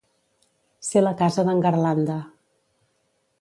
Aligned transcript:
Ser 0.87 1.03
la 1.03 1.11
casa 1.19 1.45
d'en 1.49 1.61
Garlanda. 1.67 2.17